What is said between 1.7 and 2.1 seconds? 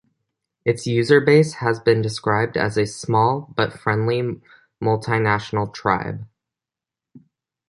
been